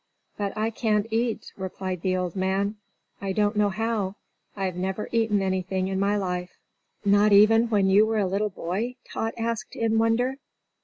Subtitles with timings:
[0.35, 2.77] "But I can't eat," replied the old man.
[3.21, 4.15] "I don't know how.
[4.57, 6.49] I've never eaten anything in my life."
[7.05, 10.37] "Not even when you were a little boy?" Tot asked, in wonder.